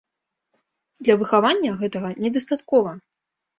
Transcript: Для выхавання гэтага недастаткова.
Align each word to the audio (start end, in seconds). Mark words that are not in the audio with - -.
Для 1.09 1.17
выхавання 1.21 1.75
гэтага 1.83 2.09
недастаткова. 2.25 2.99